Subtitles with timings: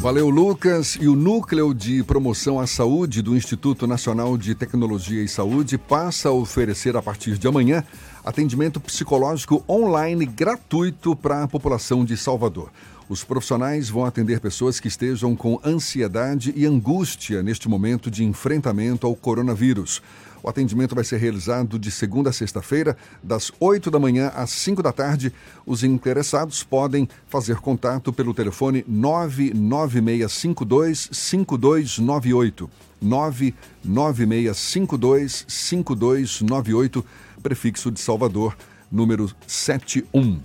[0.00, 0.96] Valeu, Lucas.
[0.98, 6.30] E o Núcleo de Promoção à Saúde do Instituto Nacional de Tecnologia e Saúde passa
[6.30, 7.84] a oferecer, a partir de amanhã,
[8.24, 12.70] atendimento psicológico online gratuito para a população de Salvador.
[13.10, 19.06] Os profissionais vão atender pessoas que estejam com ansiedade e angústia neste momento de enfrentamento
[19.06, 20.00] ao coronavírus.
[20.42, 24.82] O atendimento vai ser realizado de segunda a sexta-feira, das 8 da manhã às 5
[24.82, 25.30] da tarde.
[25.66, 32.70] Os interessados podem fazer contato pelo telefone 99652 5298.
[33.00, 37.04] 99652 5298,
[37.42, 38.54] prefixo de Salvador,
[38.90, 40.40] número 71.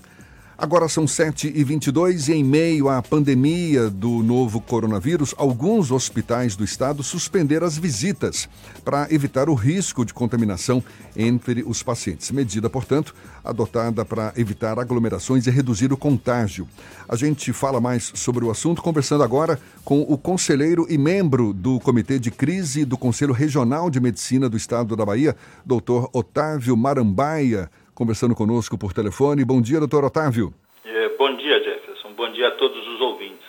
[0.58, 7.04] Agora são 7h22 e, em meio à pandemia do novo coronavírus, alguns hospitais do estado
[7.04, 8.48] suspenderam as visitas
[8.86, 10.82] para evitar o risco de contaminação
[11.14, 12.32] entre os pacientes.
[12.32, 16.66] Medida, portanto, adotada para evitar aglomerações e reduzir o contágio.
[17.08, 21.82] A gente fala mais sobre o assunto conversando agora com o conselheiro e membro do
[21.82, 27.70] Comitê de Crise do Conselho Regional de Medicina do Estado da Bahia, doutor Otávio Marambaia
[27.96, 29.46] conversando conosco por telefone.
[29.46, 30.54] Bom dia, doutor Otávio.
[30.84, 32.12] É, bom dia, Jefferson.
[32.14, 33.46] Bom dia a todos os ouvintes.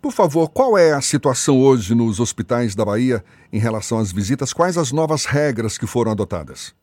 [0.00, 4.52] Por favor, qual é a situação hoje nos hospitais da Bahia em relação às visitas?
[4.52, 6.74] Quais as novas regras que foram adotadas?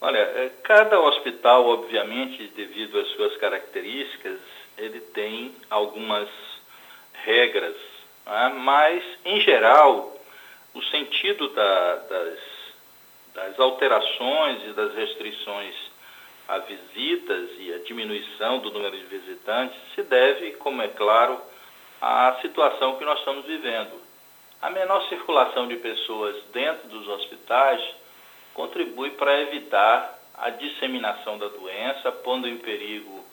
[0.00, 4.38] Olha, é, cada hospital, obviamente, devido às suas características,
[4.78, 6.28] ele tem algumas
[7.24, 7.76] regras,
[8.26, 8.54] né?
[8.62, 10.16] mas, em geral,
[10.74, 12.38] o sentido da, das,
[13.34, 15.91] das alterações e das restrições
[16.52, 21.40] a visitas e a diminuição do número de visitantes se deve, como é claro,
[21.98, 23.98] à situação que nós estamos vivendo.
[24.60, 27.82] A menor circulação de pessoas dentro dos hospitais
[28.52, 33.24] contribui para evitar a disseminação da doença, pondo em perigo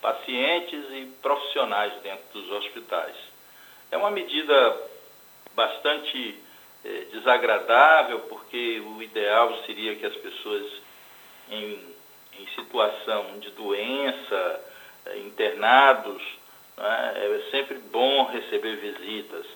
[0.00, 3.16] pacientes e profissionais dentro dos hospitais.
[3.90, 4.80] É uma medida
[5.52, 6.40] bastante
[6.84, 10.64] eh, desagradável, porque o ideal seria que as pessoas
[11.50, 11.97] em
[12.38, 14.60] em situação de doença,
[15.06, 16.22] eh, internados,
[16.76, 19.46] né, é sempre bom receber visitas.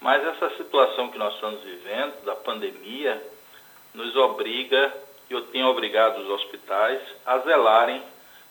[0.00, 3.22] Mas essa situação que nós estamos vivendo, da pandemia,
[3.94, 4.92] nos obriga,
[5.28, 8.02] e eu tenho obrigado os hospitais a zelarem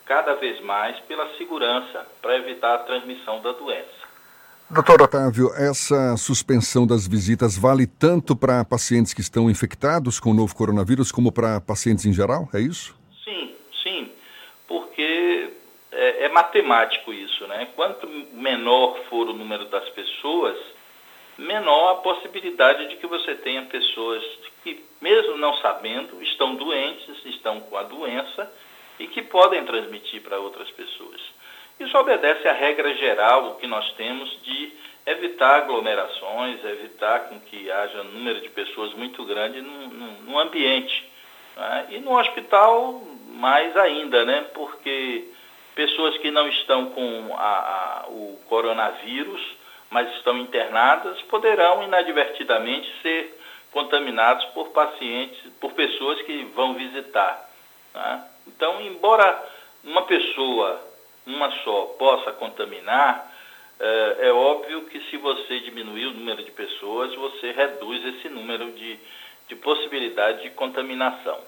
[0.04, 3.98] cada vez mais pela segurança para evitar a transmissão da doença.
[4.70, 10.34] Doutor Otávio, essa suspensão das visitas vale tanto para pacientes que estão infectados com o
[10.34, 12.48] novo coronavírus como para pacientes em geral?
[12.52, 12.97] É isso?
[16.18, 17.68] É, matemático isso, né?
[17.74, 20.56] Quanto menor for o número das pessoas,
[21.38, 24.22] menor a possibilidade de que você tenha pessoas
[24.62, 28.52] que, mesmo não sabendo, estão doentes, estão com a doença
[28.98, 31.20] e que podem transmitir para outras pessoas.
[31.78, 34.72] Isso obedece à regra geral que nós temos de
[35.06, 41.08] evitar aglomerações, evitar com que haja um número de pessoas muito grande no ambiente.
[41.56, 41.86] Né?
[41.90, 44.46] E no hospital, mais ainda, né?
[44.52, 45.28] Porque
[45.78, 49.40] pessoas que não estão com a, a, o coronavírus,
[49.88, 53.40] mas estão internadas, poderão inadvertidamente ser
[53.70, 57.48] contaminados por pacientes, por pessoas que vão visitar.
[57.94, 58.24] Né?
[58.48, 59.40] Então, embora
[59.84, 60.82] uma pessoa,
[61.24, 63.32] uma só, possa contaminar,
[63.78, 68.72] é, é óbvio que se você diminuir o número de pessoas, você reduz esse número
[68.72, 68.98] de,
[69.46, 71.38] de possibilidade de contaminação.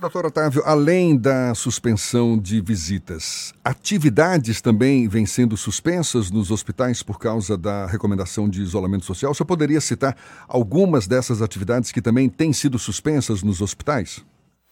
[0.00, 7.18] Doutor Otávio, além da suspensão de visitas, atividades também vêm sendo suspensas nos hospitais por
[7.18, 9.34] causa da recomendação de isolamento social?
[9.34, 10.14] Você poderia citar
[10.48, 14.24] algumas dessas atividades que também têm sido suspensas nos hospitais?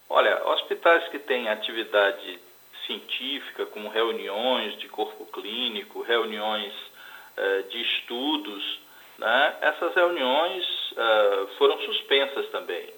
[0.08, 2.38] Olha, hospitais que têm atividade
[2.86, 8.80] científica, como reuniões de corpo clínico, reuniões uh, de estudos,
[9.18, 9.56] né?
[9.60, 12.94] essas reuniões uh, foram suspensas também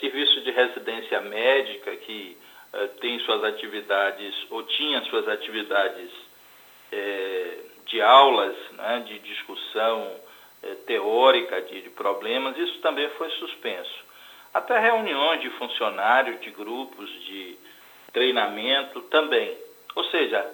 [0.00, 2.36] serviço de residência médica que
[2.72, 6.10] é, tem suas atividades, ou tinha suas atividades
[6.92, 10.20] é, de aulas, né, de discussão
[10.62, 14.10] é, teórica de, de problemas, isso também foi suspenso.
[14.52, 17.56] Até reuniões de funcionários, de grupos de
[18.12, 19.56] treinamento também.
[19.94, 20.48] Ou seja,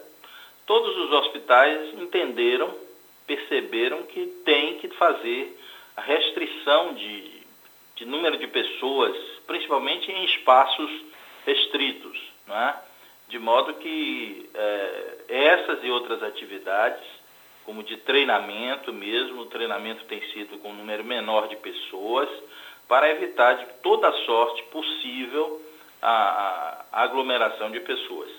[0.66, 2.74] todos os hospitais entenderam,
[3.26, 5.58] perceberam que tem que fazer
[5.96, 7.35] a restrição de,
[7.96, 9.16] de número de pessoas,
[9.46, 10.90] principalmente em espaços
[11.44, 12.76] restritos, né?
[13.28, 17.04] de modo que é, essas e outras atividades,
[17.64, 22.28] como de treinamento mesmo, o treinamento tem sido com um número menor de pessoas,
[22.86, 25.60] para evitar de toda sorte possível
[26.00, 28.30] a, a aglomeração de pessoas.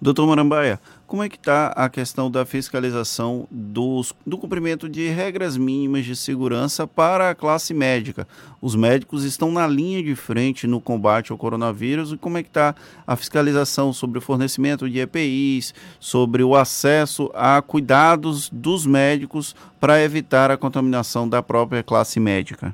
[0.00, 0.78] Doutor Marambaia,
[1.08, 6.14] como é que está a questão da fiscalização dos, do cumprimento de regras mínimas de
[6.14, 8.24] segurança para a classe médica?
[8.62, 12.48] Os médicos estão na linha de frente no combate ao coronavírus e como é que
[12.48, 19.52] está a fiscalização sobre o fornecimento de EPIs, sobre o acesso a cuidados dos médicos
[19.80, 22.72] para evitar a contaminação da própria classe médica?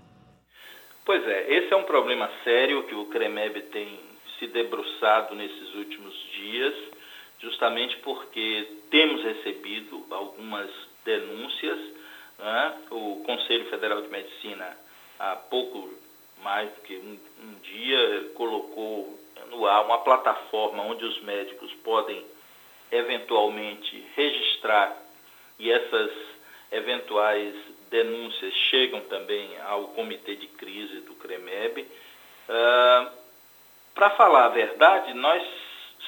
[1.07, 3.99] Pois é, esse é um problema sério que o CREMEB tem
[4.39, 6.94] se debruçado nesses últimos dias
[7.45, 10.71] justamente porque temos recebido algumas
[11.05, 11.79] denúncias.
[12.39, 12.75] Né?
[12.91, 14.77] O Conselho Federal de Medicina,
[15.19, 15.91] há pouco
[16.43, 19.19] mais do que um, um dia, colocou
[19.51, 22.25] no ar uma plataforma onde os médicos podem
[22.91, 24.97] eventualmente registrar
[25.59, 26.11] e essas
[26.73, 27.55] eventuais
[27.91, 31.83] denúncias chegam também ao comitê de crise do CREMEB.
[31.83, 33.11] Uh,
[33.95, 35.43] Para falar a verdade, nós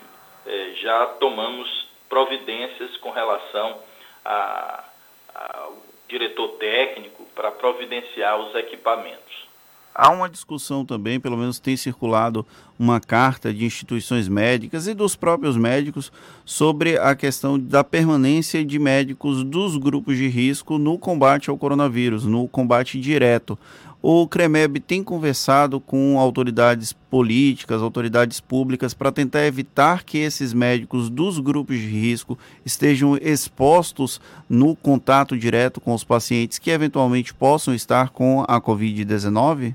[0.47, 3.83] é, já tomamos providências com relação
[4.25, 5.77] ao
[6.09, 9.48] diretor técnico para providenciar os equipamentos.
[9.95, 12.47] Há uma discussão também, pelo menos tem circulado
[12.79, 16.13] uma carta de instituições médicas e dos próprios médicos
[16.45, 22.25] sobre a questão da permanência de médicos dos grupos de risco no combate ao coronavírus,
[22.25, 23.59] no combate direto.
[24.01, 31.11] O CREMEB tem conversado com autoridades políticas, autoridades públicas, para tentar evitar que esses médicos
[31.11, 37.75] dos grupos de risco estejam expostos no contato direto com os pacientes que eventualmente possam
[37.75, 39.75] estar com a Covid-19?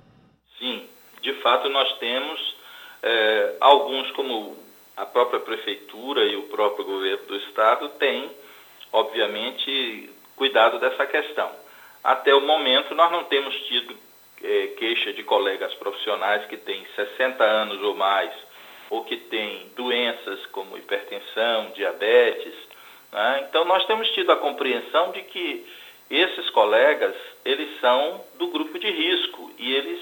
[1.44, 2.56] fato, nós temos
[3.04, 4.58] é, alguns, como
[4.96, 8.31] a própria prefeitura e o próprio governo do estado, têm,
[8.92, 11.52] obviamente, cuidado dessa questão.
[12.04, 13.96] Até o momento, nós não temos tido
[14.44, 18.32] é, queixa de colegas profissionais que têm 60 anos ou mais,
[18.89, 22.53] ou que têm doenças como hipertensão, diabetes.
[23.12, 23.46] Né?
[23.50, 25.65] Então, nós temos tido a compreensão de que
[26.10, 27.15] esses colegas,
[27.46, 30.00] eles são do grupo de risco e eles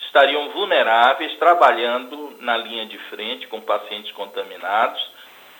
[0.00, 5.00] estariam vulneráveis trabalhando na linha de frente com pacientes contaminados,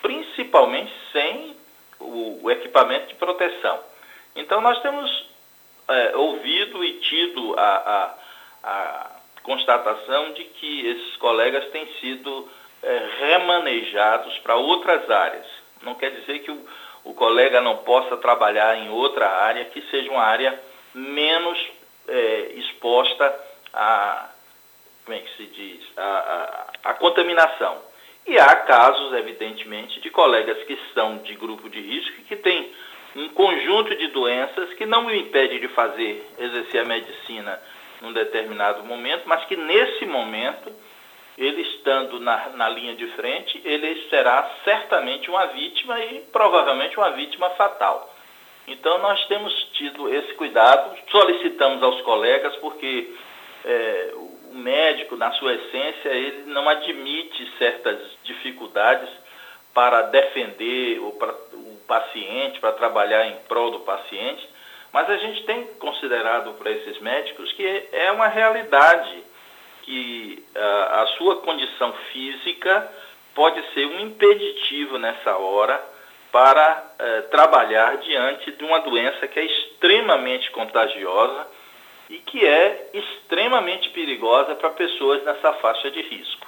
[0.00, 1.56] principalmente sem
[2.00, 3.78] o, o equipamento de proteção.
[4.34, 5.26] Então, nós temos
[5.88, 8.16] é, ouvido e tido a,
[8.64, 9.10] a,
[9.44, 12.48] constatação de que esses colegas têm sido
[12.82, 15.46] é, remanejados para outras áreas.
[15.82, 16.66] Não quer dizer que o,
[17.04, 20.58] o colega não possa trabalhar em outra área que seja uma área
[20.94, 21.58] menos
[22.08, 23.38] é, exposta
[23.72, 24.30] a,
[25.04, 27.82] como é que se diz, a, a, a contaminação.
[28.26, 32.72] E há casos, evidentemente, de colegas que são de grupo de risco e que têm
[33.14, 37.60] um conjunto de doenças que não o impede de fazer, exercer a medicina
[38.00, 40.72] num determinado momento, mas que nesse momento,
[41.36, 47.10] ele estando na, na linha de frente, ele será certamente uma vítima e provavelmente uma
[47.10, 48.14] vítima fatal.
[48.66, 53.14] Então nós temos tido esse cuidado, solicitamos aos colegas, porque
[53.64, 59.08] é, o médico, na sua essência, ele não admite certas dificuldades
[59.74, 64.48] para defender o, para, o paciente, para trabalhar em prol do paciente,
[64.94, 69.24] Mas a gente tem considerado para esses médicos que é uma realidade
[69.82, 72.88] que uh, a sua condição física
[73.34, 75.84] pode ser um impeditivo nessa hora
[76.30, 81.44] para uh, trabalhar diante de uma doença que é extremamente contagiosa
[82.08, 86.43] e que é extremamente perigosa para pessoas nessa faixa de risco.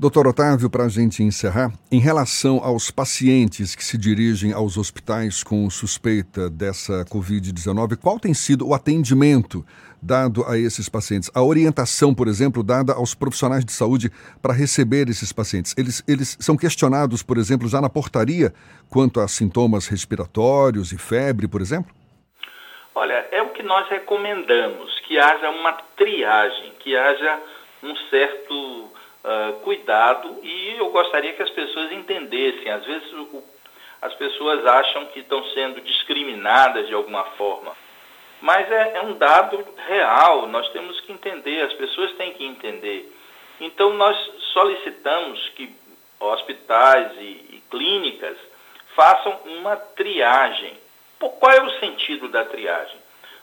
[0.00, 5.44] Doutor Otávio, para a gente encerrar, em relação aos pacientes que se dirigem aos hospitais
[5.44, 9.62] com suspeita dessa Covid-19, qual tem sido o atendimento
[10.00, 11.30] dado a esses pacientes?
[11.34, 15.74] A orientação, por exemplo, dada aos profissionais de saúde para receber esses pacientes?
[15.76, 18.54] Eles, eles são questionados, por exemplo, já na portaria
[18.88, 21.94] quanto a sintomas respiratórios e febre, por exemplo?
[22.94, 27.38] Olha, é o que nós recomendamos, que haja uma triagem, que haja
[27.82, 28.90] um certo
[29.24, 32.70] uh, cuidado e eu gostaria que as pessoas entendessem.
[32.70, 33.42] Às vezes o,
[34.02, 37.76] as pessoas acham que estão sendo discriminadas de alguma forma.
[38.40, 43.12] Mas é, é um dado real, nós temos que entender, as pessoas têm que entender.
[43.60, 44.16] Então nós
[44.52, 45.74] solicitamos que
[46.18, 48.36] hospitais e, e clínicas
[48.94, 50.74] façam uma triagem.
[51.18, 52.98] Qual é o sentido da triagem?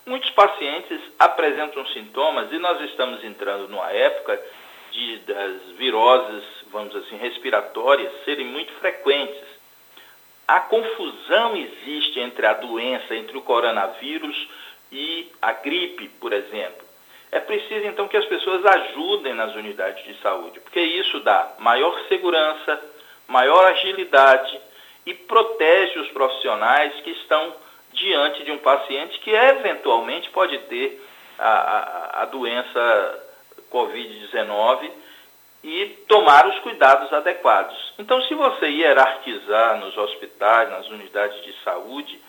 [0.06, 4.42] Muitos pacientes apresentam sintomas e nós estamos entrando numa época
[4.98, 9.46] de, das viroses, vamos assim, respiratórias serem muito frequentes.
[10.48, 14.50] A confusão existe entre a doença, entre o coronavírus
[14.92, 16.86] e a gripe, por exemplo.
[17.32, 22.00] É preciso então que as pessoas ajudem nas unidades de saúde, porque isso dá maior
[22.08, 22.82] segurança,
[23.28, 24.60] maior agilidade
[25.06, 27.54] e protege os profissionais que estão
[27.92, 31.06] diante de um paciente que eventualmente pode ter
[31.38, 33.27] a, a, a doença
[33.72, 34.90] Covid-19
[35.64, 37.94] e tomar os cuidados adequados.
[37.98, 42.20] Então, se você hierarquizar nos hospitais, nas unidades de saúde,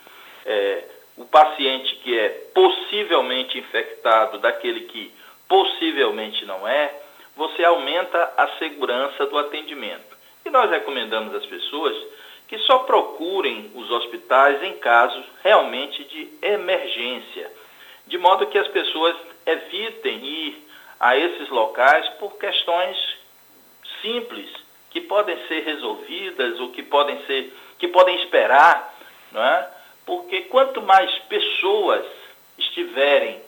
[0.45, 0.85] é,
[1.17, 5.13] o paciente que é possivelmente infectado daquele que
[5.49, 6.95] possivelmente não é,
[7.37, 10.17] você aumenta a segurança do atendimento.
[10.45, 11.97] E nós recomendamos às pessoas
[12.49, 17.53] que só procurem os hospitais em casos realmente de emergência,
[18.07, 19.15] de modo que as pessoas
[19.45, 20.68] evitem ir
[21.01, 22.97] a esses locais por questões
[24.03, 24.51] simples
[24.91, 28.95] que podem ser resolvidas ou que podem ser que podem esperar,
[29.31, 29.69] não é?
[30.05, 32.05] Porque quanto mais pessoas
[32.59, 33.41] estiverem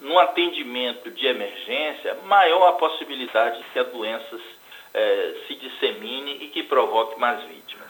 [0.00, 4.40] no atendimento de emergência, maior a possibilidade de que a doença
[4.94, 7.88] eh, se dissemine e que provoque mais vítimas.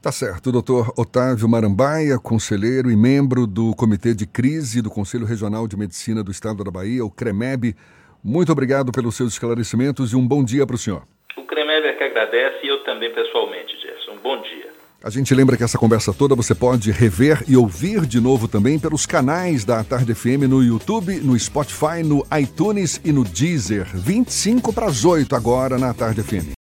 [0.00, 0.52] Tá certo.
[0.52, 6.22] Doutor Otávio Marambaia, conselheiro e membro do Comitê de Crise do Conselho Regional de Medicina
[6.22, 7.74] do Estado da Bahia, o CREMEB,
[8.22, 11.02] muito obrigado pelos seus esclarecimentos e um bom dia para o senhor.
[11.36, 14.12] O Cremev é que agradece e eu também pessoalmente, Gerson.
[14.12, 14.68] Um bom dia.
[15.02, 18.80] A gente lembra que essa conversa toda você pode rever e ouvir de novo também
[18.80, 23.86] pelos canais da Tarde FM no YouTube, no Spotify, no iTunes e no Deezer.
[23.94, 26.57] 25 para as 8 agora na Tarde FM.